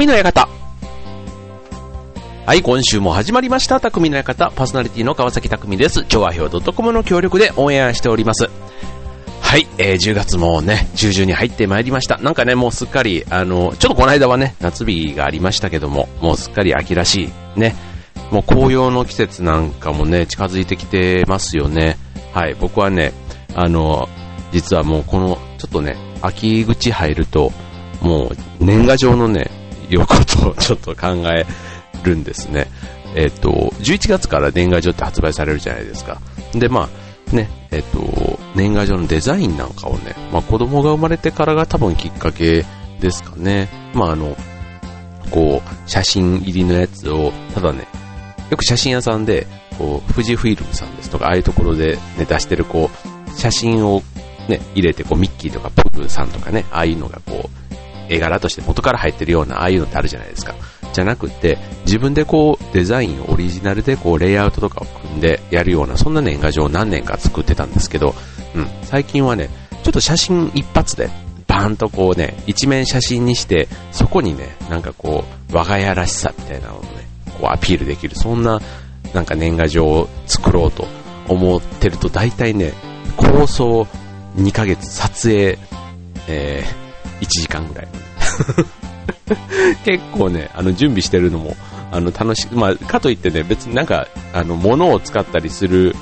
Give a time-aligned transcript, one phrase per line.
[0.00, 0.48] 匠の館。
[2.46, 3.80] はい、今週も始まりました。
[3.80, 6.04] 匠の館、パーソナリティの川崎匠です。
[6.04, 8.48] 調和表 .com の協力でオンエアしております。
[9.42, 12.16] はい、えー、10月もね、中旬に入ってまいりました。
[12.16, 17.24] なんかね、もうすっかり、あの、ちょっとこの間はね、夏日がありましたけども、もうすっかり秋らし
[17.56, 17.76] い、ね、
[18.30, 21.98] もう紅葉の季節なんかもね、近づいてきてますよね。
[22.32, 23.12] はい、僕はね、
[23.54, 24.08] あの、
[24.50, 27.52] 実はもうこの、ちょっとね、秋口入ると、
[28.00, 29.59] もう年賀状のね、
[29.90, 31.46] 横とをちょっと考え
[32.04, 32.68] るんですね。
[33.14, 36.20] えっ、と、11月から年賀状って発売されるじゃないですか。
[36.52, 36.88] で、ま
[37.32, 42.64] あ、ね、えっ、と、年賀状のデザインなんかをね、まあ子供が生まれてからが多分きっかけ
[43.00, 43.68] ですかね。
[43.94, 44.36] まああの、
[45.30, 47.86] こう、写真入りのやつを、ただね、
[48.50, 49.46] よく写真屋さんで、
[49.78, 54.02] こう、富士フイルムさんですとか、ああいうところでね、出してるこう、写真を
[54.48, 57.59] ね、入れて、こう、ミッキーとかプープさんとかね、ああいうのがこう、
[58.10, 60.54] 絵柄として元から入ってるような、ああいうのってあるじゃないですか。
[60.92, 68.14] じゃなくて、自分でこう、デザイン、オリジナルでこう、レイアウトとかを組んでやるような、そんな年賀状を何年か作ってたんですけど、
[68.54, 69.48] うん、最近はね、
[69.84, 71.08] ちょっと写真一発で、
[71.46, 76.88] バーンとこうね、一面写真にして、そこにね、なんかこう、我が家らしさみたいなのをね、
[77.40, 78.60] こうアピールできる、そんな、
[79.14, 80.86] なんか年賀状を作ろうと
[81.28, 82.72] 思ってると、大体ね、
[83.16, 83.86] 構想
[84.36, 85.58] 2ヶ月、撮影、
[86.28, 86.79] えー、
[87.20, 87.88] 1時間ぐらい。
[89.84, 91.56] 結構ね、あの、準備してるのも、
[91.92, 95.94] あの、楽しい、まあ、かといってね、別になんか、あの、物を使ったりする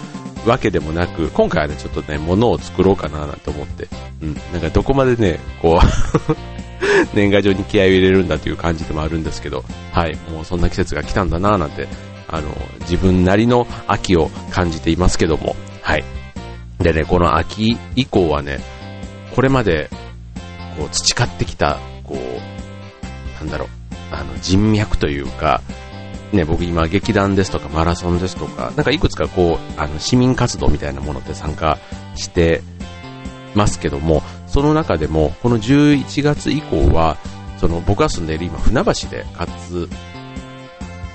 [0.46, 3.89] わけでもなく、今回はね、ちょっとね、物を作ろうかななんて思って、
[4.22, 6.36] うん、なんかどこまでね、こう
[7.14, 11.89] 年賀状に気合を入れるんだという感じでもあるんですけど、はい、もうそんな季節が来たんだななんて、
[12.28, 12.48] あの、
[12.80, 16.05] 自分なりの秋を感じていますけども、はい。
[16.78, 18.61] でね、この秋以降はね、
[19.34, 19.91] これまで、
[20.78, 23.68] こう、培ってきた、こう、なんだろう、
[24.12, 25.61] あの、人脈というか、
[26.33, 31.78] ね、僕今劇団ですとかマラソンですとか、なんかいくつかこう、あの、市民活動みたいなものって参加
[32.14, 32.62] して
[33.55, 37.17] ますけども、その中でも、この11月以降は、
[37.58, 39.88] その僕が住んでいる今、船橋で活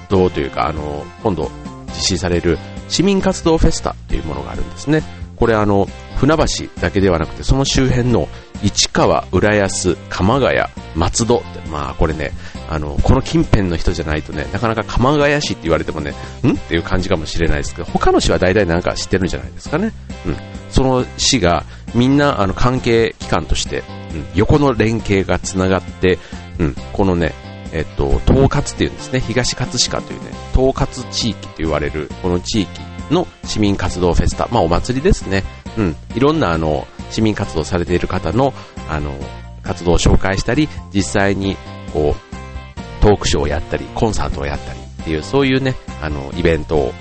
[0.09, 1.50] 動というか、あの、今度
[1.88, 2.57] 実施される
[2.90, 5.03] 市民活動フェスタというものがあるんですね。
[5.35, 5.88] これあの、
[6.18, 6.46] 船橋
[6.81, 8.28] だけではなくて、その周辺の
[8.63, 10.62] 市川、浦安、鎌ヶ谷、
[10.96, 12.31] 松戸、まあこれね、
[12.69, 16.13] あの、この近辺の人じゃないとね、なかなか鎌ヶ谷市って言われてもね、
[16.44, 16.51] ん？
[16.51, 19.91] っていう感じかもしれないですけど、他の市は大体なんか知ってるんじゃないですかね。
[20.25, 20.38] うん。
[20.69, 26.18] その市が、みんなあの関係機関として、うん、横の連携がつながって、
[26.57, 27.34] うん、このね、
[27.72, 32.69] えっと、統括っていうんですね、東葛飾というね、統括地域と言われる、この地域
[33.12, 35.44] の市民活動フェスタ、まあお祭りですね。
[35.78, 35.96] うん。
[36.16, 38.53] いろんなあの、市民活動されている方の、
[38.90, 39.13] あの、
[39.62, 41.57] 活動を紹介したり、実際に、
[41.94, 46.94] こう、トークショーをやったり、コンサートをやったりっていう、そういうね、あの、イベントを、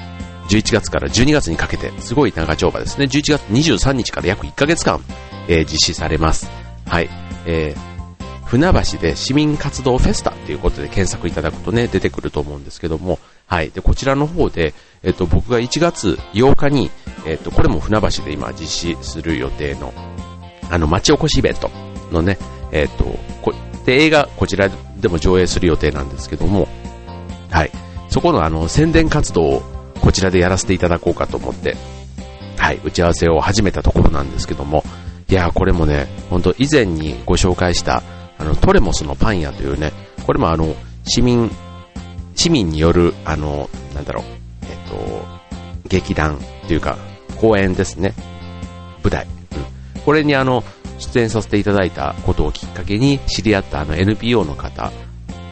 [0.48, 3.06] 11月から12月にかけて、すごい長丁場ですね。
[3.06, 5.00] 11月23日から約1ヶ月間、
[5.48, 6.50] えー、実施されます。
[6.86, 7.08] はい。
[7.46, 7.91] えー
[8.52, 13.70] 船橋で市民活動フェスタということで検索いただくとね、出てくると思うんですけども、はい。
[13.70, 16.90] で、こちらの方で、えっと、僕が1月8日に、
[17.24, 19.94] えっと、これも船橋で今実施する予定の、
[20.70, 21.70] あの、町おこしイベント
[22.10, 22.36] のね、
[22.72, 23.04] えっと、
[23.40, 23.54] こ
[23.86, 24.68] で、映画、こちら
[25.00, 26.68] でも上映する予定なんですけども、
[27.50, 27.70] はい。
[28.10, 29.62] そこのあの、宣伝活動を
[30.02, 31.74] こちらでやらせていただこうかと思って、
[32.58, 34.84] はい、打ち合わせを始めたところなんですけども、
[35.30, 38.02] いやこれもね、ほんと以前にご紹介した、
[38.38, 39.92] あの、トレモスのパン屋というね、
[40.26, 41.50] これもあの、市民、
[42.34, 44.24] 市民による、あの、なんだろう、
[44.70, 45.24] えっと、
[45.88, 46.96] 劇団というか、
[47.40, 48.14] 公演ですね。
[49.02, 49.26] 舞台。
[49.26, 50.02] うん。
[50.02, 50.64] これにあの、
[50.98, 54.92] 出演させていただいたことをきっかけに知り合ったあの NPO の方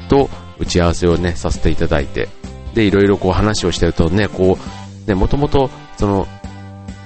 [0.09, 2.29] と打ち合わせをね、させていただいて、
[2.75, 4.59] で、いろいろこう話をしてるとね、こ
[5.07, 6.27] う、ね、もともと、その、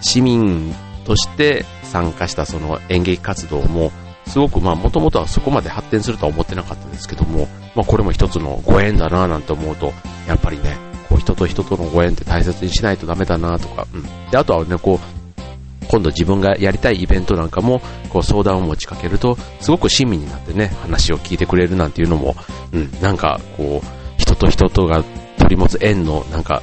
[0.00, 0.74] 市民
[1.04, 3.92] として参加したその演劇活動も、
[4.26, 9.92] すごくまあもともとはそこまで発展するとは思ってなかったですけども、まあこれも一つのご縁だなぁなんて思うと、
[10.26, 10.76] やっぱりね、
[11.08, 14.02] こう人と人とのご縁って大切にしないとダメだなとか、うん。
[14.30, 22.34] で、あとはね、こう、今度自分がやりたいイベントなんかも、こう相談を持ちかけると、すごく親身になってね、話を聞いてくれるなんていうのも、
[22.72, 23.86] うん、なんかこう、
[24.16, 25.04] 人と人とが
[25.38, 26.62] 取り持つ縁のなんか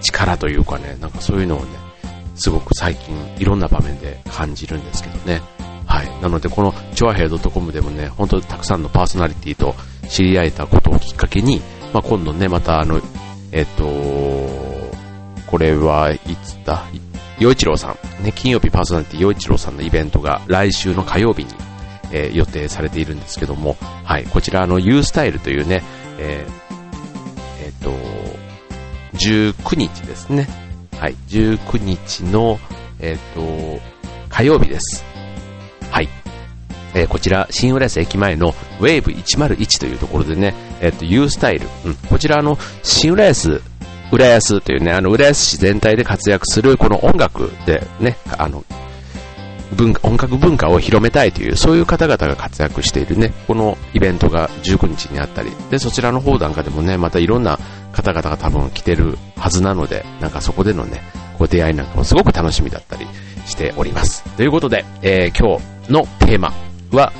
[0.00, 1.66] 力というかね、なんかそういうのをね、
[2.34, 5.42] すごく最近いろんな場面で感じるんですけどね。
[5.92, 6.22] はい。
[6.22, 9.74] なので、この、チョアヘイドットコムでもね、本当にたくさんのパーソナリティと
[10.08, 11.60] 知り合えたことをきっかけに、
[11.92, 12.98] まあ、今度ね、またあの、
[13.52, 13.84] えっと、
[15.46, 16.82] これはいつだ？
[17.38, 21.50] 洋一郎さん、ね、金曜日パーソナリティ洋一郎さんのイベントが来週の火曜日に、
[22.10, 25.82] えー、予定されているんですけども、はい、こちらあの U スタイルというね、
[26.18, 27.90] えー、えっ、と、
[29.18, 30.48] 19日ですね。
[30.98, 32.58] はい、19日の、
[32.98, 33.42] えっ、と、
[34.30, 35.11] 火曜日です。
[36.94, 41.68] えー、こちら、新浦安駅前のウェーブ101というところでね、えっ、と、U スタイル。
[41.84, 43.62] うん、こちら、あの、新浦安、
[44.10, 48.64] 浦安というね、あの、浦安市全体で活躍するこの音楽でね、あの、
[49.74, 57.58] 文化、音楽文化を広めたいという、そういう方々が活躍しているね、このイベントが19日にあったり、で、そちらの方なんかでもね、またいろんな
[57.92, 61.00] 方々が多分来てるはずなので、なんかそこでのね、
[61.38, 63.06] こう出会いなんかもすごく楽しみだったり
[63.46, 64.22] しております。
[64.36, 66.52] ということで、えー、今日のテーマ
[66.92, 67.12] は、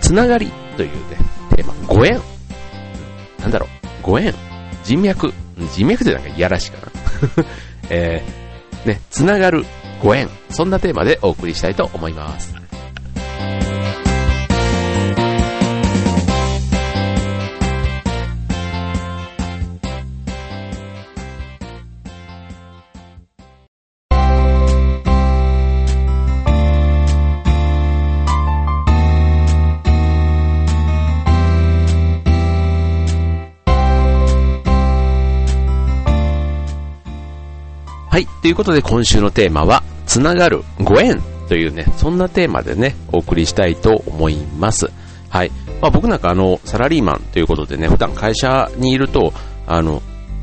[0.00, 1.16] つながりというね、
[1.56, 2.20] テーマ、ご縁。
[3.40, 3.68] なんだろう、
[4.02, 4.34] ご縁。
[4.84, 5.32] 人脈。
[5.72, 6.92] 人脈ってなんかいやらしいかな。
[7.90, 9.64] えー、ね、つながる
[10.02, 10.28] ご縁。
[10.50, 12.63] そんなテーマでお送りしたいと思います。
[38.14, 38.28] はい。
[38.42, 44.88] ということで今週のテーマは、つながるご縁というね、そんなテーマでね、お送りしたいと思います。
[45.30, 45.50] はい。
[45.82, 49.32] まあ僕なんかあの、サラリーマンということでね、普段会社にいると、
[49.66, 50.00] あの、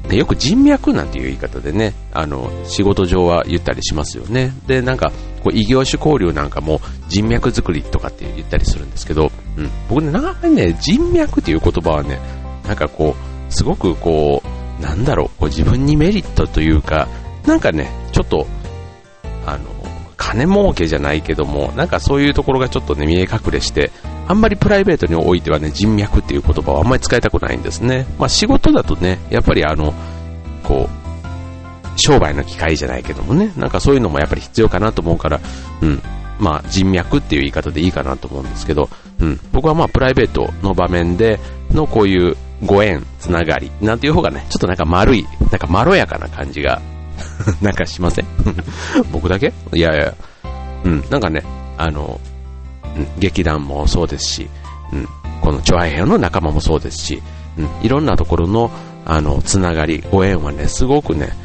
[0.10, 4.52] ね、よく人脈なんていう言い方でね、あの、仕事上は言ったりしますよね。
[4.68, 9.70] で、なんか、こう異業種交流なんかも人脈作りとかって言ったりするんですけど、うん。
[9.88, 12.20] 僕ね、なんかね、人脈っていう言葉はね、
[12.68, 17.08] なんかこう、すごくこう、なんだろう、こう自分にメリットというか、
[17.46, 18.48] なんかね、ちょっと、
[19.46, 19.82] あの、
[20.18, 23.92] 金儲けじゃないけども、なんかそういうところがちょっとね、見え隠れして、
[24.28, 28.06] あんまりプライベートにおいてはね、人脈っていう言葉はあんまり使いたくないんですね。
[28.20, 29.94] まあ仕事だとね、やっぱりあの、
[30.64, 35.40] こう、商売の機会じゃないけどもね、なんかそういうのもやっぱり必要かなと思うから、
[35.82, 36.02] うん、
[36.40, 38.90] まあ人脈っていう言い方でいいかなと思うんですけど、
[39.20, 41.40] うん、僕はまあプライベートの場面で
[41.72, 46.82] のこういうご縁、つながり、なんていう方がね、ちょっとなんか丸い、なんかまろやかな感じが
[47.62, 48.26] なんかしません。
[49.12, 49.54] 僕だけ？
[49.74, 50.14] いやいや、
[50.84, 51.44] うん、なんかね、
[51.78, 52.20] あの、
[52.96, 54.50] うん、劇団もそうですし、
[54.94, 55.08] うん、
[55.42, 57.24] このチョアヘアの仲間もそうですし、
[57.58, 58.72] うん、いろんなところの、
[59.06, 61.36] あの、つながり、ご縁はね、すごくね、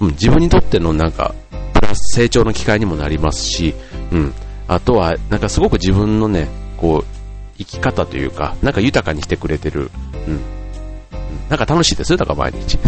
[0.00, 1.34] うん、自分にとってのなんか、
[1.74, 3.74] プラス成長の機会にもなりますし、
[4.12, 4.34] うん、
[4.68, 7.04] あとは、なんかすごく自分のね、こう、
[7.58, 9.90] 生き方というか、なんか豊かにしてくれてる、
[10.26, 10.40] うん、
[11.50, 12.78] なんか楽しいですよ、だから毎日。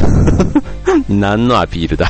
[1.10, 2.08] 何のアピールだ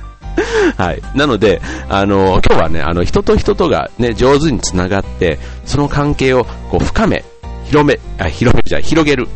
[0.76, 1.02] はい。
[1.14, 7.24] なので、あの、今日はね、あの、人と人とがね、上手につながって、その関係をこう深め、
[7.64, 9.26] 広め、あ、広めじゃ広げる。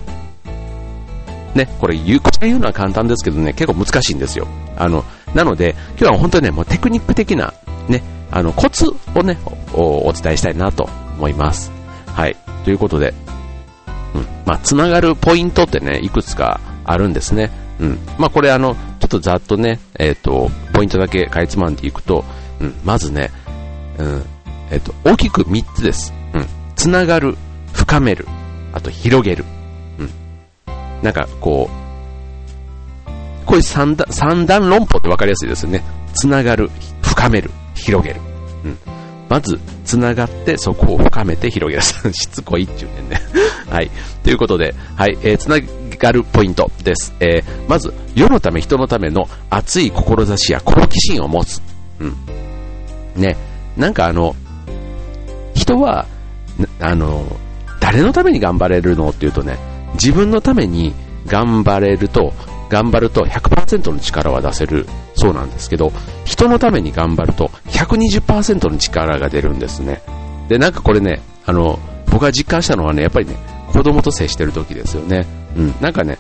[1.54, 4.46] ね、これ言う、こちら言うのは簡単ですけどね、結構難しいんですよ。
[4.76, 5.02] あの、
[5.34, 7.54] なので、今日は本当にね、もうテクニック的な、
[7.88, 9.38] ね、あの、コツをね、
[9.72, 11.72] お伝えしたいなと思います。
[12.06, 12.36] はい。
[12.64, 13.14] ということで、
[14.14, 14.26] うん。
[14.46, 17.50] まあ、つながるポイントってね、いくつかあるんですね。
[17.80, 17.98] うん。
[18.18, 22.24] まあ、これあの、ちょっとざっとね、えっ、ー、と、ポイントだけかいつまんでいくと、
[22.60, 23.30] うん、まずね、
[23.98, 24.22] うん、
[24.70, 26.12] えっ、ー、と、大きく3つです。
[26.32, 26.46] うん。
[26.76, 27.36] つながる、
[27.72, 28.26] 深める、
[28.72, 29.44] あと広げる。
[29.98, 30.10] うん。
[31.02, 31.84] なんか、こう、
[33.46, 35.82] こういう三段、三段論法って分かりやすいですよね。
[36.14, 36.70] つながる、
[37.02, 38.20] 深める、広げる。
[38.64, 38.78] うん。
[39.28, 41.82] まず、つながって、そこを深めて広げる。
[42.14, 43.20] しつこいっちゅうねんね。
[43.70, 43.90] はい。
[44.22, 45.56] ということで、はい、えー、つな
[45.98, 47.12] がるポイントです。
[47.20, 51.60] えー、まず、世のため、人のための熱い志や好奇心を持つ。
[52.00, 52.16] うん。
[53.16, 53.36] ね。
[53.76, 54.36] なんかあの、
[55.54, 56.06] 人は、
[56.80, 57.24] あの、
[57.80, 59.58] 誰のために頑張れるのっていうとね、
[59.94, 60.94] 自分のために
[61.26, 62.32] 頑張れると、
[62.68, 65.92] 頑張ると100%の力は出せるそうなんですけど、
[66.24, 70.02] 人のために頑張ると120%の力が出るんですね。
[70.48, 71.78] で、なんかこれね、あの、
[72.10, 73.36] 僕が実感したのはね、やっぱりね、
[73.72, 75.26] 子供と接してる時ですよね。
[75.56, 76.18] うん、なんかね、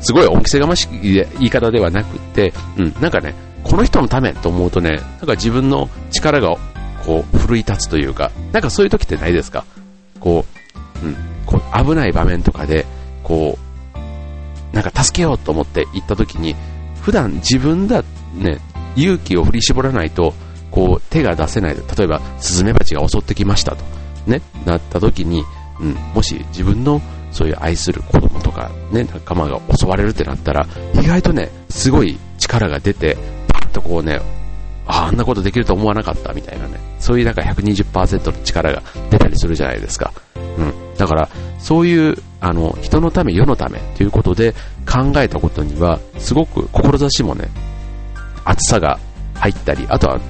[0.00, 3.34] すごい恩着せがましい言い方ではなくて、うん、なんかね、
[3.64, 6.56] この人のためと思うとね、なんか自分の力が
[7.04, 9.64] こう、奮い立つというか、なんかそういう時ってないですか？
[10.20, 10.44] こ
[11.02, 12.86] う、うん、こう危ない場面とかで、
[13.22, 13.58] こ
[13.94, 16.54] う、なんか助けようと思って行った時に、
[17.00, 18.60] 普段自分だ、ね、
[18.96, 20.34] 勇気を振り絞らないと、
[20.70, 21.74] こう、手が出せない。
[21.74, 23.84] 例えば、スズメバチが襲ってきましたと。
[24.26, 25.44] ね、なった時に、
[25.80, 27.00] うん、もし自分の
[27.32, 33.16] そういう愛する子供とかね、仲間が襲われるってなったら、意外とね、すごい力が出て、
[33.48, 34.20] パッとこうね、
[34.86, 40.12] ああんなことできると思わなかったみたいなね、そういうなんか120%の力が出たりするじゃないですか。
[40.36, 40.72] うん。
[40.96, 44.52] だから、そういうあの、人のため、世のためということで
[44.84, 47.48] 考えたことには、すごく志もね、
[48.44, 48.98] 厚さが
[49.34, 50.20] 入ったり、あとは、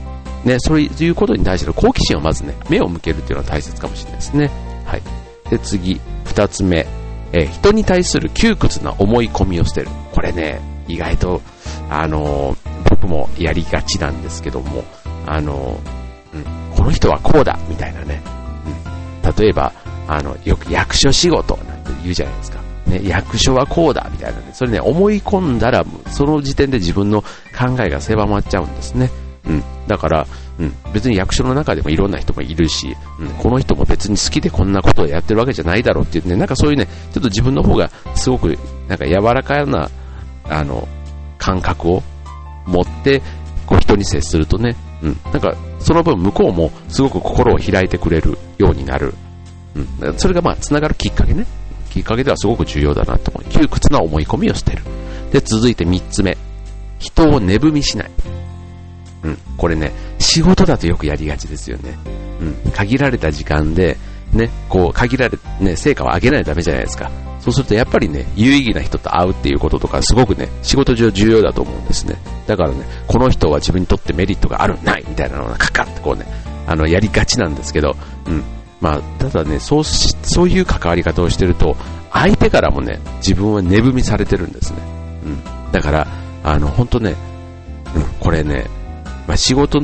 [0.45, 4.50] ね、そういうことに対しての好奇心をまずね、目を向けるっていうのは大切かもしれないですね。
[4.85, 5.02] はい。
[5.50, 6.87] で、次、二つ目、
[7.33, 9.88] えー、人に対する窮屈な思い込みを捨てる。
[10.12, 11.40] これね、意外と、
[11.88, 14.85] あのー、僕もやりがちなんですけども、
[15.26, 18.23] あのー、うん、この人はこうだ、みたいなね。
[19.25, 19.73] うん、例えば、
[20.09, 22.62] あの、よく役所仕事なんて言うじゃないですか。
[22.92, 24.50] ね、役所はこうだ、みたいなね。
[24.52, 29.11] それね、思い込んだら、その時点で自分の考えが狭まっちゃうんですね。
[29.46, 29.64] うん。
[29.87, 30.26] だから、
[30.58, 38.58] うん、別に役所の中でもいろんな人もいるし、うん、この人も別に好きでこんなことをやってるわけじゃないだろうっていうね、なんかそういうね、ちょっと自分の方がすごく、
[38.88, 39.90] なんか柔らかな、
[40.49, 40.87] あの、
[41.38, 42.02] 感覚を
[42.66, 43.22] 持って、
[43.66, 49.14] こう人に接するとね、うん、なんかその分向こうもすごく心を開いてくれるようになる。
[49.75, 51.46] うん、それがまあ繋がるきっかけね。
[51.92, 53.50] きっかけではすごく重要だなと思う。
[53.50, 54.82] 窮屈な思い込みを捨てる。
[55.30, 56.38] で、続いて3つ目。
[56.99, 58.11] 人を値踏みしない。
[59.25, 61.99] うん、これね、仕事だとよくやりがちですよね。
[62.64, 63.99] うん、限られた時間で、
[64.32, 67.11] ね、こう、限られ、ね、成果を上げないとダメじゃないですか。
[67.40, 72.16] そうするとやっぱりね、有意義な人と会うっていうこととか、すごくね、仕事上重要だと思うんですね。
[72.46, 76.25] だからね、この人は自分にとってメリットがある、ないみたいなのがカカってこうね、
[76.66, 77.96] あの、やりがちなんですけど、
[78.26, 78.44] うん。
[78.82, 81.76] まあ、ただね、そうし、そういう関わり方をしてると、
[82.10, 84.78] 相手からもね、自分は値踏みされてるんですね。
[85.24, 85.72] うん。
[85.72, 86.06] だから、
[86.42, 87.14] あの、本当ね、
[87.94, 88.66] うん、これね、
[89.28, 89.80] まあ、仕事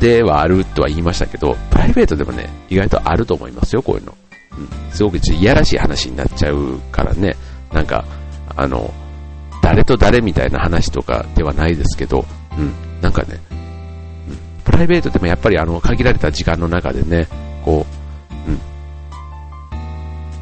[0.00, 4.16] ではあるとは言いましたけど、プライベートでもね、意外とあると思いますよ、こういうの。
[4.56, 7.36] うん、すごくいやらしい話になっちゃうからね、
[7.70, 8.02] なんか、
[8.56, 8.92] あの、
[9.62, 12.24] 誰と誰みたいな話とかではないですけど、
[12.56, 13.54] うん、なんかね、う
[14.32, 17.28] ん、プライベートでもやっぱりあの、限られた時間の中でね、
[17.62, 17.97] こう、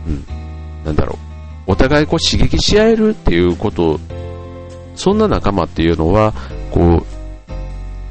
[0.07, 0.25] うん、
[0.85, 1.19] なんだろ
[1.67, 3.99] う、お互いこう刺激し合えるっていうこと、
[4.95, 6.33] そんな仲間っていうのは、
[6.71, 7.05] こ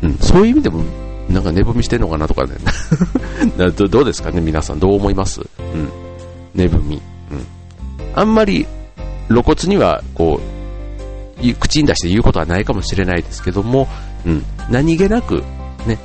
[0.03, 0.83] う、うん、そういう意味でも
[1.29, 2.51] なんか寝踏みしてんのかなとかね
[3.57, 3.87] ど。
[3.87, 4.79] どうですかね、皆さん。
[4.79, 5.41] どう思います？
[5.41, 5.43] う
[5.77, 5.89] ん。
[6.53, 7.01] 寝踏み。
[7.31, 7.45] うん。
[8.13, 8.67] あんまり
[9.29, 10.39] 露骨には、こ
[11.41, 13.87] う、口に出して言うことはないかもしれないですけども、
[14.25, 14.45] うん。
[14.69, 15.43] 何気なく、
[15.87, 15.97] ね、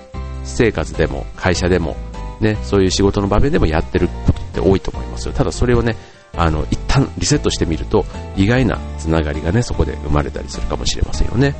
[0.44, 1.96] 私生活でも、会社でも、
[2.40, 5.32] ね、そういう仕事の場面でもやってることって多いと思いますよ。
[5.32, 5.96] ただそれをね、
[6.36, 8.04] あの、一旦リセットしてみると、
[8.36, 11.54] 意外なつながりがね、そこで生まれたりするかもしれませんよね。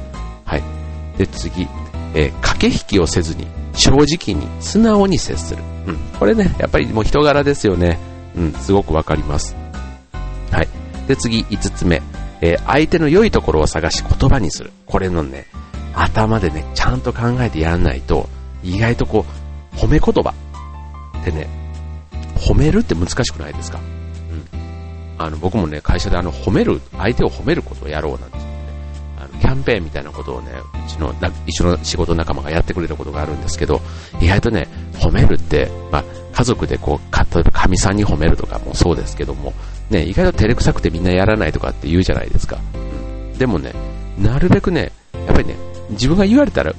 [0.45, 0.63] はい。
[1.17, 1.67] で、次。
[2.13, 5.63] えー、駆け引きをせずに、正直に、素直に接する。
[5.87, 5.97] うん。
[6.19, 7.99] これね、やっぱりもう人柄ですよね。
[8.37, 9.57] うん、すごくわかります。
[10.51, 10.69] はい。
[11.07, 12.03] で、次、5つ目。
[12.41, 14.73] えー、相手の良いところを探し言葉にする。
[14.87, 15.47] これのね、
[15.95, 18.29] 頭でね、ちゃんと考えてやらないと、
[18.63, 19.25] 意外とこ
[19.75, 20.35] う、褒め言葉
[21.21, 21.60] ってね、
[22.41, 23.79] 褒めるって難しくないですか？
[23.79, 24.59] うん。
[25.19, 28.45] あの、僕もね、会社であの、褒める、相手を褒めることをやろうなんてね、
[29.19, 30.53] あのキャンペーンみたいなことをね、
[30.87, 31.15] うちの
[31.47, 33.81] 一緒の仕事仲間がやってくれたことがあるんですけど、
[34.21, 39.53] 意外とね、褒めるって、まあ、家族でこう、例えば神さんに褒めるとかもそうですけども、
[39.91, 42.59] ね、意外と照れくさくてみんなやらないとかって言うじゃないですか。
[42.75, 42.79] う
[43.35, 43.73] ん、でもね、
[44.19, 44.93] なるべくね、
[45.27, 45.57] やっぱりね、
[45.91, 46.73] 自分が言われたら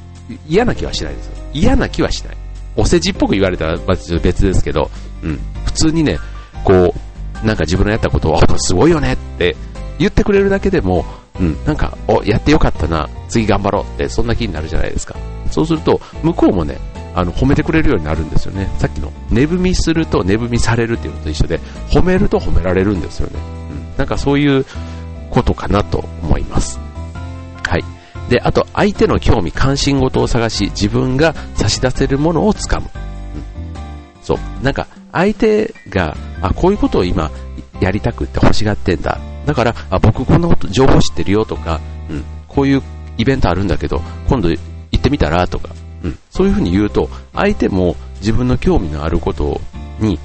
[0.47, 1.29] 嫌な気はしないです。
[1.53, 2.37] 嫌な気はしない。
[2.77, 4.89] お世辞っぽく言われたら別ですけど、
[5.21, 6.19] うん、普通にね、
[6.63, 6.93] こ
[7.43, 9.55] う、なんか自分のやったことを、すごいよねって
[9.97, 11.05] 言ってくれるだけでも、
[11.39, 15.15] うん、なんか、お、やってよかったな、次頑張ろうって、そんな気になるじゃないですか。
[15.49, 16.77] そうすると、向こうもね、
[17.15, 18.69] あの、褒めてくれるようになるんですよね。
[18.77, 23.39] さっきの、寝踏みすると寝踏みされるっていうのと一緒で、褒めると褒められるんですよね。
[23.71, 23.97] うん。
[23.97, 24.65] なんかそういう
[25.29, 26.79] ことかなと思います。
[27.67, 27.83] はい。
[28.29, 32.89] で、あと、相手の興味、関心事を探し、自分が差し出せるものをつかむ。
[32.95, 33.43] うん。
[34.23, 34.63] そう。
[34.63, 37.31] なんか、相手が、あ、こういうことを今、
[37.79, 39.19] やりたくって欲しがってんだ。
[39.45, 42.83] だから、あ、僕こんなこと情報知ってるよとか、うん、こういう
[43.17, 44.59] イベントあるんだけど、今度行
[44.95, 45.69] ってみたらとか、
[46.03, 49.59] うん、そういうふうに言うと、相手も自分の興味のあること
[49.99, 50.19] に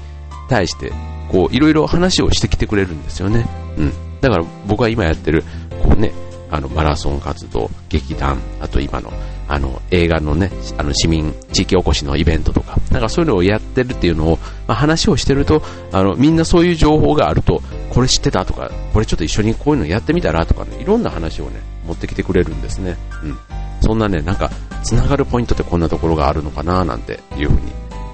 [0.49, 0.91] 対して、
[1.29, 3.47] こう、いろいろ話をしてきてくれるんですよね。
[3.77, 3.93] うん。
[4.21, 5.43] だから僕は今やってる、
[5.83, 6.13] こうね、
[6.49, 9.11] あの、マラソン活動、劇団、あと今の、
[9.47, 15.61] あの、映画のね、あの、市民、地域おこしのイベントとか、なんかそういうのをやってるっていうのを、まあ、話をしてると、
[15.91, 22.97] あの、みんなそういう情報があると、これ知ってたとか、これちょっと一緒にこういうのやってみたらとかね、いろんな話をね、持ってきてくれるんですね。
[23.23, 23.37] うん。
[23.81, 24.51] そんなね、なんか、
[24.83, 27.61] つながるポイントってこんなところがあるのかななんていうふうに、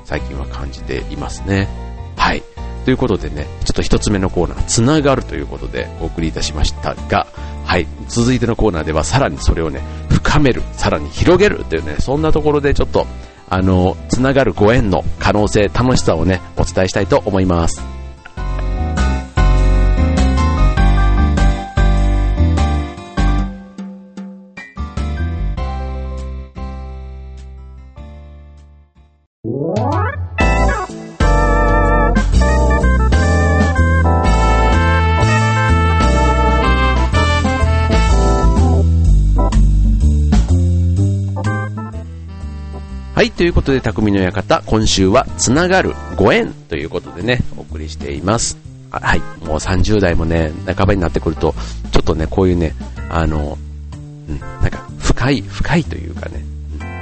[0.06, 1.68] 最近は感じていますね。
[2.16, 2.44] はい。
[2.86, 7.28] ということでね、ちょっと1つ目のコーナー、つながるということでお送りいたしましたが、
[7.66, 13.08] はい、続いてのコーナーではさらにそれをね、深める、さらに広げるというね、そんなところでちょっと、
[13.50, 17.93] あの、つながるご縁の可能性、楽しさをね、お伝えしたいと思います。
[43.24, 48.58] はい、ということで、匠の館、今週は、つながるご縁ということでね、お送りしています。
[48.92, 51.56] はい、もう30代もね、半ばになってくると、
[51.94, 52.75] ちょっとね、こういうね、
[53.08, 53.58] あの、
[54.27, 56.44] うん、なんか、深い、深いというかね、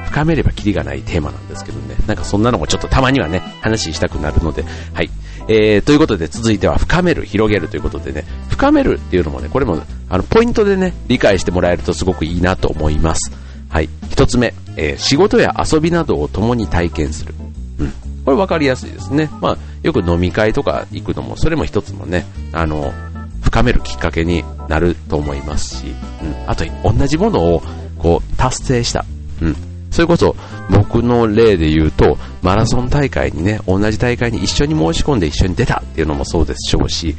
[0.06, 4.64] 深めればキリがないテーマなんですけどね、なんかそんなのもちょっとたまにはね、話したくなるので、
[4.94, 5.10] はい。
[5.48, 13.32] えー、ということで続いては深める、広げるということでね、深めるっていうのもね、これも、あの、ポイントでね、理解してもらえるとすごくいいなと思います。
[13.72, 13.90] はい。
[14.10, 17.34] 一つ目、えー、仕事や遊びなどを共に体験する。
[17.80, 17.92] うん。
[18.26, 19.30] これ分かりやすいですね。
[19.40, 22.94] まあ、よく飲み会とか行くのも、それも一つもね、あの、
[23.42, 25.86] 深めるきっかけになると思いますし、
[26.22, 26.50] うん。
[26.50, 27.64] あと、同じものを、
[27.98, 29.06] こう、達成した。
[29.42, 29.56] うん。
[29.90, 30.36] それこそ、
[30.70, 37.16] 僕の例で言うと、マラソン大会にね、同じ大会に一緒に申し込んで一緒に出たっていうのもそうでしょうし、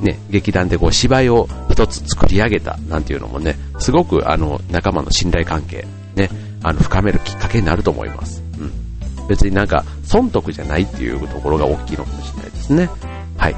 [0.00, 5.86] ね、劇団でこう芝居を一つ作り上げたなんていうのもね、すごくあの仲間の信頼関係、
[6.16, 6.28] ね、
[6.62, 8.42] あの深めるきっかけになると思います。
[8.58, 9.28] うん。
[9.28, 12.90] 別になんか損得じゃないっていうところが大きいのかもしれないですね。
[13.36, 13.56] はい。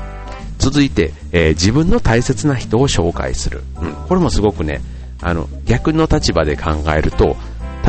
[0.58, 3.62] 続いて、えー、自分の大切な人を紹介する。
[3.80, 3.92] うん。
[3.92, 4.80] これもすごくね、
[5.22, 7.36] あの、逆の立場で考えると、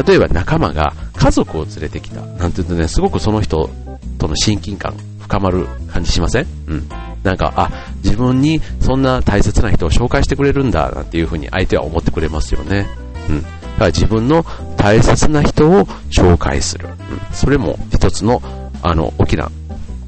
[0.07, 2.21] 例えば仲間が家族を連れてきた。
[2.21, 3.69] なんて言うとね、すごくその人
[4.17, 6.47] との親近感深まる感じしません？
[6.67, 6.89] うん。
[7.23, 7.69] なんか、あ、
[8.03, 12.87] 自分にそんな大切な人を紹介してくれるんだ、なんていうふうに相手は思ってくれますよね。
[13.29, 13.45] うん。
[13.79, 14.43] だから自分の
[14.75, 16.89] 大切な人を紹介する。
[16.89, 16.95] うん。
[17.33, 18.41] それも一つの、
[18.83, 19.49] あの、大きな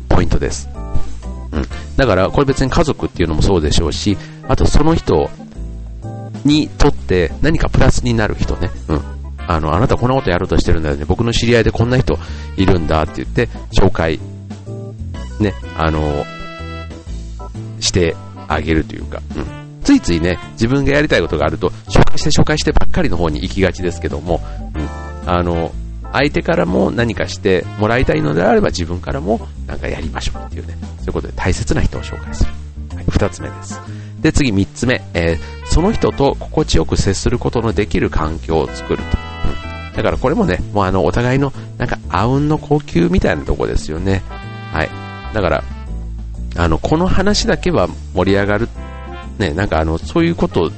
[0.10, 0.70] ポイントです。
[1.54, 1.66] うん。
[1.96, 4.18] だから、これ別に家族っていうのもそうでしょうし、
[4.50, 5.30] あとその人
[6.44, 8.70] にとって何かプラスになる人ね。
[8.90, 9.02] うん。
[9.48, 11.06] あの、あなたこんなことやろうとしてるんだよね。
[11.06, 12.20] 僕の知り合いでこんな人
[12.58, 14.20] いるんだって言って、紹介、
[15.40, 16.26] ね、あの、
[17.80, 18.18] して
[18.50, 19.61] あげるというか、うん。
[19.84, 24.42] ついついね、自分がやりたいことがあると、紹介して紹介してばっかりの方に行きがちですけども、
[24.76, 24.80] う
[25.28, 25.30] ん。
[25.30, 25.72] あの、
[26.12, 32.52] 相手からも何かしてもらいたいのであれば自分からもなんかやりましょうっていうね、そういうことで大切な人を紹介する。
[32.96, 33.80] はい、二つ目です。
[34.22, 39.04] で、次三つ目、えー、その人と心地よく接することのできる環境を作ると。
[39.04, 39.96] うん。
[39.96, 44.22] だからこれもね、もうあの、お互いの、なんか、あうんの呼吸みたいなとこですよね。
[44.72, 44.90] はい。
[45.34, 45.64] だから、
[46.58, 48.70] あの、この話だけは盛り上がる。
[49.42, 50.72] ね、なんかあの、そういうこと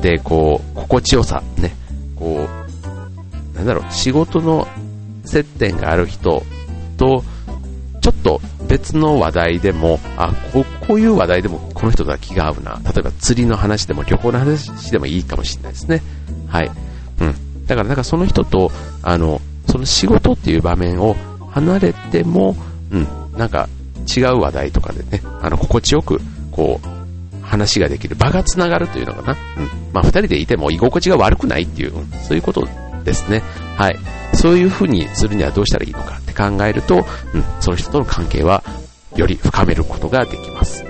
[0.00, 1.74] で、こう、心地よさ、ね、
[2.14, 2.46] こ
[3.54, 4.66] う、なんだろう、仕事の
[5.24, 6.44] 接点がある人
[6.96, 7.24] と、
[8.00, 12.80] ちょっと別の話題でも、あ、ここういう話題でもこの人とは気が合うな。
[12.84, 16.02] 例えば釣りの話でも旅行の話でもいいかもしれないですね。
[16.46, 16.70] はい。
[17.20, 17.66] うん。
[17.66, 18.70] だからなんかその人と、
[19.02, 21.16] あの、その仕事っていう場面を
[21.50, 22.54] 離れても、
[22.92, 23.68] うん、なんか
[24.16, 26.20] 違う話題とかでね、あの、心地よく、
[26.52, 26.95] こう、
[27.46, 29.38] 話ができる、場が繋がるというのかな。
[29.58, 29.64] うん。
[29.92, 32.68] まあ、二人でいても居心地が悪くないっていう、うん、そういうこと
[33.04, 33.42] ですね。
[33.76, 33.96] はい。
[34.34, 38.62] そういう風にするにはどうしたらいいのかって考えると、うん、その人との関係は、
[39.14, 40.84] より深めることができます。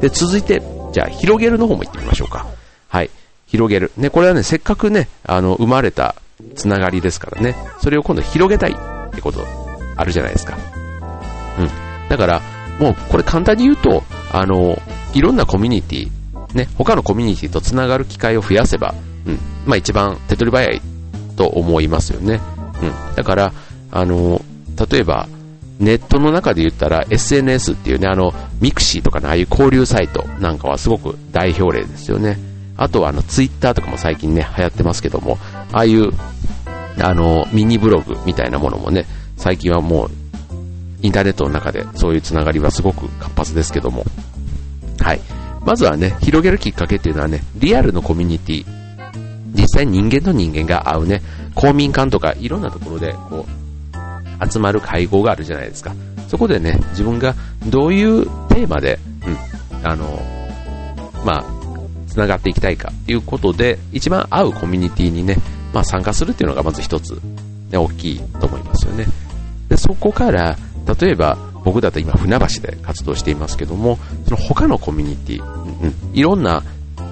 [0.00, 0.62] で、続いて、
[0.92, 2.46] じゃあ、広げるの方も行ってみましょうか。
[2.88, 3.10] はい。
[3.46, 3.90] 広げる。
[3.96, 6.14] ね、これはね、せっかくね、あの、生まれた
[6.54, 9.46] つながりですからね、それを今度広げたいってこと、
[9.96, 10.56] あるじゃないですか。
[11.58, 12.08] うん。
[12.08, 12.40] だから、
[12.78, 14.80] もうこれ簡単に言うと、あの、
[15.14, 16.10] いろんなコミュニティ、
[16.54, 18.94] ね、他のコミュニティと繋がる機会を増やせば、
[19.26, 20.80] うん、まあ一番手っ取り早い
[21.36, 22.40] と思いますよね。
[22.82, 23.14] うん。
[23.16, 23.52] だから、
[23.90, 24.40] あの、
[24.90, 25.28] 例えば、
[25.78, 32.38] ネットの中で言ったら SNS っていうね、あの、ミクシーとかのああいう交流サイトなんかはすごく代表例ですよね。
[32.76, 35.38] あとはあの、ツイッターとかも最近ね、流行ってますけども、
[35.72, 36.12] ああいう、
[37.00, 40.10] あの、ミニブログみたいなものもね、最近はもう
[41.02, 44.04] インターネットの中でそういうつながりはすごく活発ですけども。
[45.00, 45.20] はい。
[45.64, 48.64] まずはね、広げるきっかけっていうのはね、リアルのコミュニティ。
[49.52, 51.22] 実際人間と人間が会うね、
[51.54, 55.94] 公民館とかいろんなところで、こう、集まる会合があるじゃないですか。
[56.28, 57.34] そこでね、自分が
[57.66, 60.18] どういうテーマで、うん、あの、
[61.24, 61.44] まあ、
[62.06, 65.36] 繋がっていきたいかっていうことで、一番合うコミュニティにね、
[65.72, 67.20] まあ参加するっていうのがまず一つ、
[67.70, 69.06] ね、大きいと思いますよね。
[69.68, 70.56] で、そこから、
[71.00, 75.44] 例えば僕だと今船橋で活動していますけども、その他のコミュニティ、
[75.82, 76.62] うん、いろんな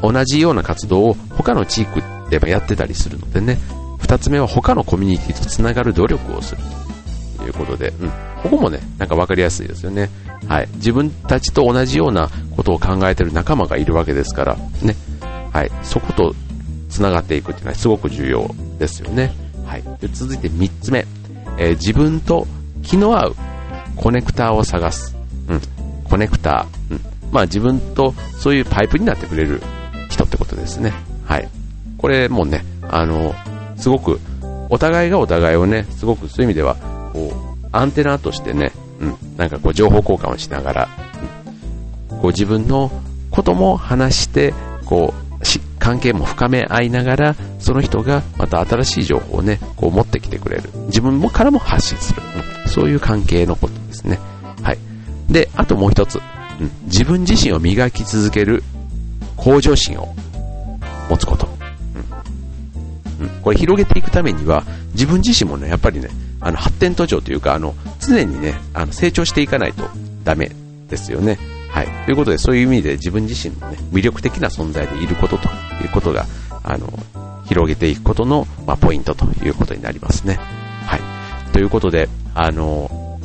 [0.03, 3.59] 同じような活動を他の地域でやってたりするのでね、
[3.99, 6.63] 二つ目は他のコミュニティとつながる努力をする
[7.37, 8.09] ということで、うん、
[8.43, 10.11] ここもね、なんかわかりやすいですよね。
[10.47, 10.69] はい。
[10.75, 14.97] 自分たちと同じようなことを考えてる仲間がいるわけですから、ね。
[15.53, 15.71] はい。
[15.83, 16.35] そこと
[16.89, 19.33] つながっていくっていうのはすごく重要ですよね。
[19.67, 19.83] はい。
[20.01, 21.07] で続いて三つ目、
[21.59, 22.47] えー、自分と
[22.83, 23.37] 気の合う
[23.99, 25.17] コネクターを探す。
[25.49, 25.61] うん。
[26.05, 26.93] コネクター。
[26.93, 27.01] うん。
[27.33, 29.61] まあ自分とそういうパイプになってくれる
[30.09, 30.93] 人ってことですね。
[31.25, 31.49] はい。
[31.99, 33.35] これもね、あの、
[33.77, 34.21] すごく
[34.71, 36.77] お互いがお互いをね、すごくそういう意味では、
[37.13, 37.33] こ
[37.65, 40.89] う、アンテナとしてね、うん、なんかこう情報交換をしながら、
[42.11, 42.91] うん、こう自分の
[43.31, 45.28] ことも話して、こう、
[45.88, 50.64] 関係も深め合いながら、その人がまた新しい情報をね、こう持ってきてくれる。
[50.88, 52.20] 自分もからも発信する。
[52.64, 54.18] うん、そういう関係のことですね。
[54.62, 54.79] はい。
[55.31, 56.20] で、あともう一つ。
[56.61, 58.62] うん、自分自身を磨き続ける
[59.38, 60.14] 向上心を
[61.09, 61.48] 持つこと。
[63.20, 63.27] うん。
[63.27, 66.11] うん、これ広げていくためには、自分自身もね、やっぱりね、
[66.42, 69.88] あの、発展途上というか、あの、常にね、あの、成長していかないと
[70.22, 70.51] ダメ
[70.90, 71.38] ですよね。
[71.70, 71.87] はい。
[72.05, 75.48] ということで、そういう意味で自分自身のね、魅力的な存在でいることと
[75.99, 76.27] ことが、
[76.63, 76.93] あの、
[77.47, 80.39] 広げていくことの、まあ、ポイントということになりますね。
[80.87, 81.53] はい。
[81.53, 83.19] ということで、あの、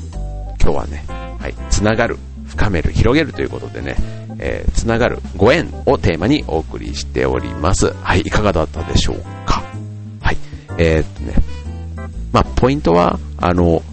[0.62, 1.06] 今日はね、
[1.40, 3.96] はい、つながる、深める、広げるということでね、
[4.40, 7.94] えー、つながるご縁をテーマにお送りしております。
[7.94, 9.64] はい、いかがだったでしょうか
[10.22, 10.38] はい。
[10.78, 11.36] えー、っとね、
[12.32, 13.84] まあ、ポイントは、あの、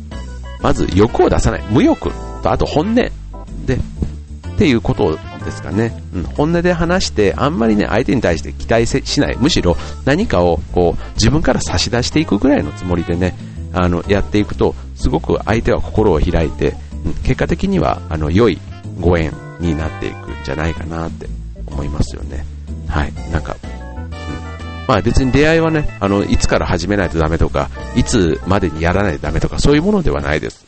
[0.63, 1.63] まず欲を出さない。
[1.71, 2.11] 無欲
[2.43, 3.11] と、あと本音で、っ
[4.57, 6.03] ていうことですかね。
[6.15, 9.37] うん、本音で話して、あんまりね、相手に対して期待しない。
[9.39, 13.37] むしろ何かを、こう、自分から差し出していくぐらいのつもりでね、
[13.73, 16.75] あの、やっていくと、すごく相手は心を開いて、
[17.05, 18.59] うん、結果的には、あの、良い
[19.01, 21.27] ご縁になっていくんじゃないかなって
[21.67, 22.45] 思いますよね。
[22.89, 23.13] はい。
[23.31, 24.87] なんか、うん。
[24.87, 30.65] まあ別に出会いはね、あの、いつから始めないとダメとか、いつまでにやらないとダメとか、そういうものではないです。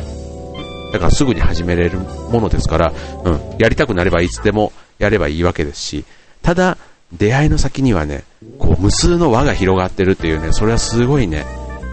[0.93, 2.93] だからすぐに始めれるものですから、
[3.25, 6.05] うん、やりたくなればいつでもやればいいわけですし、
[6.43, 6.79] ただ、
[7.13, 8.25] 出会いの先にはね、
[8.59, 11.45] こう無数の輪が広がってるっていうね、それはすごいね、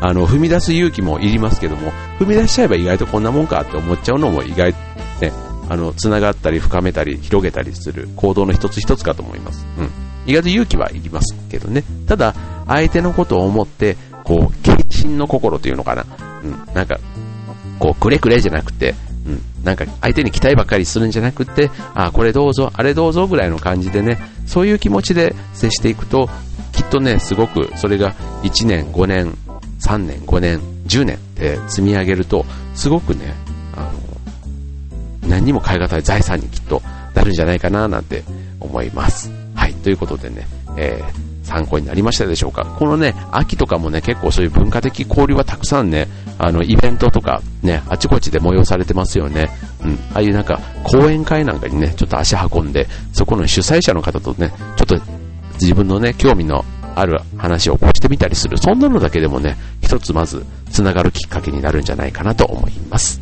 [0.01, 4.73] あの、踏み出す勇気もいりますけども、踏み出しちゃえば意外とこんなもんかって思っちゃうのも意外、
[5.21, 5.31] ね、
[5.69, 9.65] あの、繋がったり深めたり広げたりする行動の一つ一つかと思います。
[9.77, 9.89] うん。
[10.25, 11.83] 意外と勇気はいりますけどね。
[12.07, 12.33] ただ、
[12.67, 16.05] 相手のことを思って、こう、献身の心というのかな。
[16.43, 16.73] うん。
[16.73, 16.97] なんか、
[17.79, 26.29] こう、くれくれじゃなくて、うん、なんか相手に期待ばっかりするんじゃなくて、あ、これどうぞ、あれどうぞぐらいの感じでね、そういう気持ちで接していくと、
[26.71, 28.13] きっとね、すごくそれが
[28.43, 29.37] 1年、5年、
[29.79, 33.33] 3年、5年、10年って積み上げると、すごくね、
[33.75, 33.91] あの、
[35.29, 36.81] 何にも変え難い財産にきっと
[37.13, 38.23] なるんじゃないかななんて
[38.59, 39.31] 思います。
[39.55, 46.07] はい、ということでね、えー参考になりましたでしょうかこのね、秋とかもね、結構そういう文化的交流はたくさんね、
[46.39, 49.49] あの、イベントとかね、あちこちで催されてますよね。
[49.83, 49.99] うん。
[50.13, 54.97] ああいうなんか、講演会なんかにね、ちょっと足運んで、そこの主催者の方とね、ちょっと
[55.55, 56.63] 自分のね、興味の
[56.95, 58.57] ある話をこうしてみたりする。
[58.57, 63.19] そんなのだけでもね、一つまず、つながるきっかけになるんじゃないかなと思います。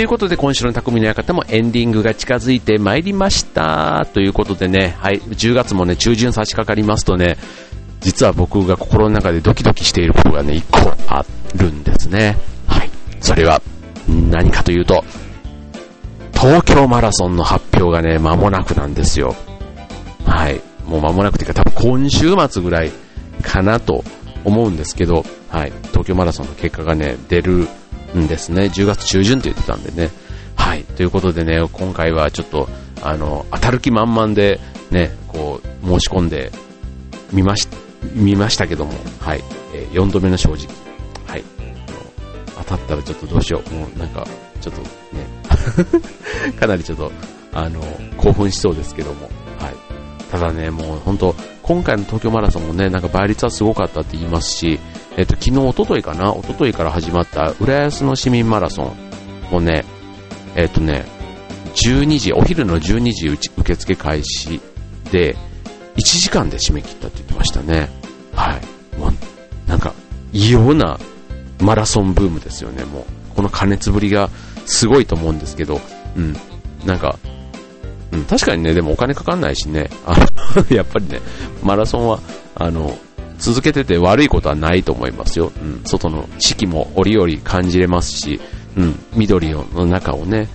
[0.00, 4.06] ということで、今週の匠の館もエンディングが近づいてまいりました。
[4.14, 5.20] ということでね、はい。
[5.20, 7.36] 10月もね、中旬差し掛かりますとね、
[8.00, 11.22] 実は僕が心の中でドキドキしていることがね、1個あ
[11.54, 12.38] るんですね。
[12.66, 12.90] はい。
[13.20, 13.60] それは、
[14.08, 15.04] 何かというと、
[16.32, 19.36] 東京マラソンの発表がね、間もなくなんですよ。
[20.24, 20.62] はい。
[20.86, 22.90] もう間もなくというか、多分今週末ぐらい
[23.42, 24.02] かなと
[24.46, 25.72] 思うんですけど、はい。
[25.88, 27.68] 東京マラソンの結果がね、出る
[28.16, 28.64] んですね。
[28.64, 30.10] 10月中旬って言ってたんでね。
[30.56, 30.84] はい。
[30.84, 32.68] ということでね、今回はちょっと、
[33.02, 36.50] あの、当たる気満々で、ね、こう、申し込んで
[37.32, 37.68] みまし、
[38.14, 39.42] 見ましたけども、はい。
[39.74, 40.66] えー、4度目の正直。
[41.26, 41.44] はい。
[42.58, 43.74] 当たったらちょっとどうしよう。
[43.74, 44.26] もうなんか、
[44.60, 44.84] ちょっとね、
[46.58, 47.10] かなりちょっと、
[47.52, 47.80] あの、
[48.16, 49.74] 興奮しそうですけども、はい。
[50.30, 54.80] ただね、もう本当、今回の東京マラソンもね、なんか倍率はすごかったって言いますし、
[55.20, 59.84] えっと、昨日、おとといかな、おとといから始まった浦安の市民マラソンもね、
[60.56, 61.04] えっとね、
[61.74, 64.62] 12時、お昼の12時受付開始
[65.12, 65.36] で、
[65.96, 67.90] 1時間で締め切ったって言ってましたね。
[68.34, 68.58] は
[68.96, 68.98] い。
[68.98, 69.12] もう、
[69.68, 69.92] なんか、
[70.32, 70.98] 異様な
[71.60, 73.04] マラソンブームですよね、もう。
[73.36, 74.30] この加熱ぶりが
[74.64, 75.82] すごいと思うんですけど、
[76.16, 76.34] うん。
[76.86, 77.18] なんか、
[78.10, 80.16] うん、確かにね、でもお金かかんないしね、あ
[80.56, 81.20] のやっぱりね、
[81.62, 82.20] マラソンは、
[82.54, 82.96] あの、
[83.40, 85.50] 続けてて悪いことはないと思いますよ。
[85.60, 88.40] うん、外の四季も折々感じれますし、
[88.76, 90.48] うん、緑の中をね、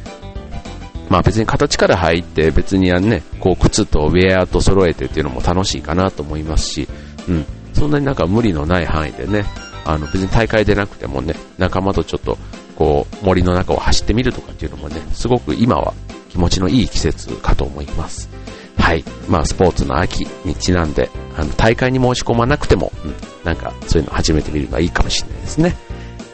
[1.10, 6.88] まあ別に形から入って別にね、こう靴とウェアと揃えてっていうのも楽しいかなと思いますし、
[7.28, 9.45] うん、そんなになんか無理のない範囲でね、
[9.84, 12.38] あの別に大会でなくてもね、仲間とちょっと
[12.76, 15.93] こう森の中を走ってみるとかっていうのもね、すごく今は
[16.30, 18.30] 気持ちのいい季節かと思います。
[18.86, 19.04] はい。
[19.28, 25.76] まあ、スポーツの秋にちなんで、あの、大会に申し込まなくても、うん、なんか、そういうの初めて見るのはいいかもしれないですね。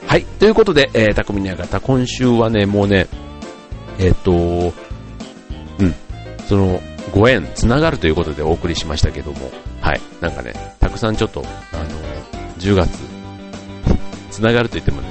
[0.05, 0.25] はい。
[0.25, 3.07] ということで、えー、匠にあがた、今週はね、もうね、
[3.99, 4.73] えっ、ー、と、
[5.79, 5.95] うん、
[6.49, 6.81] その、
[7.15, 10.01] ご縁、つながるということでお送りしましたけども、はい。
[10.19, 11.89] なんかね、たくさんちょっと、あの、
[12.59, 12.89] 10月、
[14.29, 15.07] つながると言ってもね、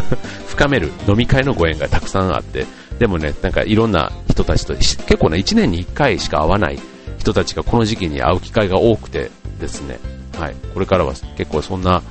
[0.48, 2.66] 深める飲み会のご縁がたくさんあって、
[2.98, 6.78] でもね、なんかいろんな人たちと、結構ね、1年に1回しか会わない
[7.18, 9.98] 人たちがこの時期に会う機会が多くてですね、
[10.38, 12.02] はい、これからは結構そんな、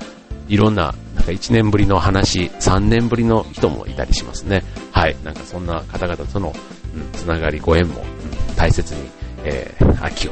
[0.47, 4.63] いろんな、なんか1年ぶりの話、3年ぶりの人もいたりしますね。
[4.91, 6.53] はい、なんかそんな方々との、
[6.95, 9.01] うん、つながり、ご縁も、うん、大切に、
[9.45, 10.31] えー、秋を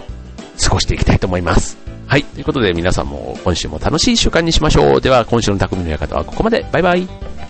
[0.61, 1.77] 過ごしていきたいと思います。
[2.07, 2.23] はい。
[2.25, 5.01] ということで皆さんも今週も楽しい週間にしましょう。
[5.01, 6.65] では今週の匠の館はここまで。
[6.71, 7.40] バイバイ。